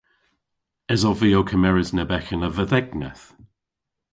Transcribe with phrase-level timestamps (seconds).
[0.93, 3.23] Esov vy ow kemeres neb eghen a vedhegneth?